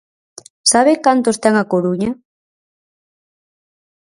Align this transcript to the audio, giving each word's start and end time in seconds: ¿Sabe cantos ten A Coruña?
¿Sabe 0.71 0.93
cantos 1.05 1.37
ten 1.43 1.53
A 1.61 1.65
Coruña? 1.73 2.11